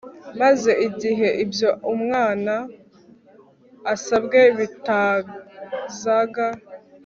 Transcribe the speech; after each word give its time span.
Maze 0.41 0.71
igihe 0.87 1.27
ibyo 1.43 1.69
umwana 1.93 2.55
asabye 3.93 4.43
bitazaga 4.57 6.47